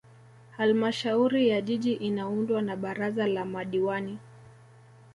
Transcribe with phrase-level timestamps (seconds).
[0.57, 4.17] Halmashauri ya Jiji inaundwa na Baraza la Madiwani